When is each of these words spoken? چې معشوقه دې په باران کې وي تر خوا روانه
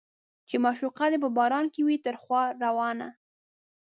چې 0.47 0.55
معشوقه 0.63 1.05
دې 1.11 1.17
په 1.23 1.29
باران 1.37 1.65
کې 1.73 1.81
وي 1.87 1.97
تر 2.05 2.15
خوا 2.21 2.41
روانه 2.63 3.07